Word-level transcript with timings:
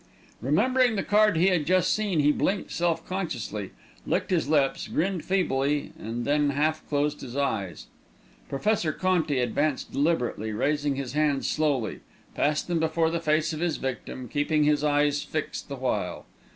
Remembering 0.41 0.95
the 0.95 1.03
card 1.03 1.37
he 1.37 1.49
had 1.49 1.67
just 1.67 1.93
seen, 1.93 2.21
he 2.21 2.31
blinked 2.31 2.71
self 2.71 3.07
consciously, 3.07 3.69
licked 4.07 4.31
his 4.31 4.47
lips, 4.49 4.87
grinned 4.87 5.23
feebly, 5.23 5.91
and 5.99 6.25
then 6.25 6.49
half 6.49 6.83
closed 6.89 7.21
his 7.21 7.37
eyes. 7.37 7.85
Professor 8.49 8.91
Conti 8.93 9.37
advanced 9.37 9.91
deliberately, 9.91 10.51
raised 10.53 10.85
his 10.87 11.13
hands 11.13 11.47
slowly, 11.47 11.99
passed 12.33 12.67
them 12.67 12.79
before 12.79 13.11
the 13.11 13.19
face 13.19 13.53
of 13.53 13.59
his 13.59 13.77
victim, 13.77 14.27
keeping 14.27 14.63
his 14.63 14.83
eyes 14.83 15.21
fixed 15.21 15.69
the 15.69 15.75
while. 15.75 16.25